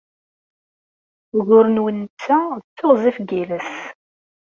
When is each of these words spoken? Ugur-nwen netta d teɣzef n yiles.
Ugur-nwen 1.37 1.95
netta 2.03 2.39
d 2.59 2.63
teɣzef 2.77 3.15
n 3.19 3.25
yiles. 3.35 3.71